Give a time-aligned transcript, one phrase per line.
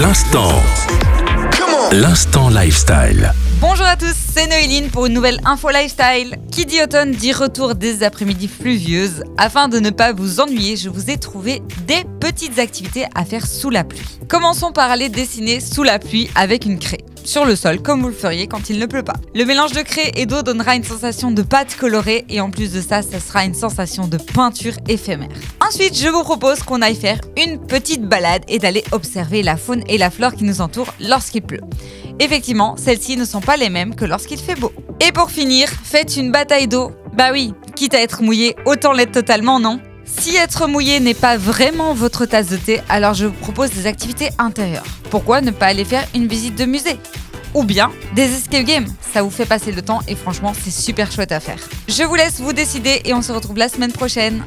[0.00, 0.52] L'instant.
[1.90, 3.32] L'instant lifestyle.
[3.60, 6.36] Bonjour à tous, c'est Noéline pour une nouvelle info lifestyle.
[6.52, 9.24] Qui dit automne dit retour des après-midi pluvieuses.
[9.38, 13.44] Afin de ne pas vous ennuyer, je vous ai trouvé des petites activités à faire
[13.44, 14.20] sous la pluie.
[14.28, 18.08] Commençons par aller dessiner sous la pluie avec une craie sur le sol comme vous
[18.08, 19.16] le feriez quand il ne pleut pas.
[19.34, 22.72] Le mélange de craie et d'eau donnera une sensation de pâte colorée et en plus
[22.72, 25.28] de ça, ça sera une sensation de peinture éphémère.
[25.60, 29.84] Ensuite, je vous propose qu'on aille faire une petite balade et d'aller observer la faune
[29.88, 31.60] et la flore qui nous entourent lorsqu'il pleut.
[32.18, 34.72] Effectivement, celles-ci ne sont pas les mêmes que lorsqu'il fait beau.
[35.06, 36.92] Et pour finir, faites une bataille d'eau.
[37.12, 39.80] Bah oui, quitte à être mouillé, autant l'être totalement, non?
[40.06, 43.86] Si être mouillé n'est pas vraiment votre tasse de thé, alors je vous propose des
[43.86, 44.86] activités intérieures.
[45.10, 46.96] Pourquoi ne pas aller faire une visite de musée?
[47.54, 48.86] Ou bien des escape games.
[49.12, 51.58] Ça vous fait passer le temps et franchement, c'est super chouette à faire.
[51.88, 54.42] Je vous laisse vous décider et on se retrouve la semaine prochaine.